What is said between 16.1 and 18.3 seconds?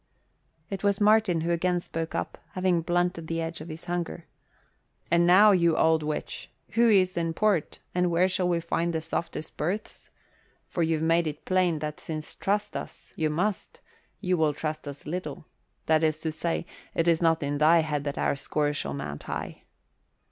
to say, it is not in thy head that